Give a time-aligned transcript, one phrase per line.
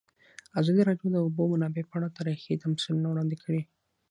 [0.59, 3.61] ازادي راډیو د د اوبو منابع په اړه تاریخي تمثیلونه وړاندې کړي.